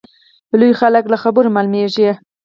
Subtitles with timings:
[0.59, 2.09] لوی خلک له خبرو معلومیږي.